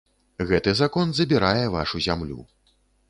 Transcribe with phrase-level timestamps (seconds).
[0.51, 2.39] Гэты закон забірае вашу зямлю.